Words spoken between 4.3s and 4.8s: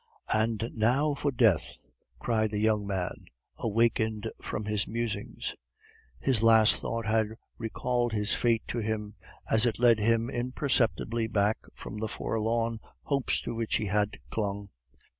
from